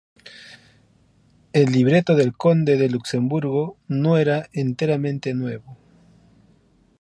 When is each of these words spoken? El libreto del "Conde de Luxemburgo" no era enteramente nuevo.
El 1.53 1.71
libreto 1.71 2.15
del 2.15 2.33
"Conde 2.35 2.75
de 2.75 2.89
Luxemburgo" 2.89 3.77
no 3.87 4.17
era 4.17 4.49
enteramente 4.51 5.35
nuevo. 5.35 5.77